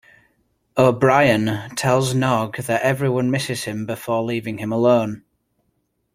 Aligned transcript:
O'Brien 0.79 1.69
tells 1.75 2.15
Nog 2.15 2.57
that 2.57 2.81
everyone 2.81 3.29
misses 3.29 3.65
him 3.65 3.85
before 3.85 4.23
leaving 4.23 4.57
him 4.57 4.71
alone. 4.71 5.21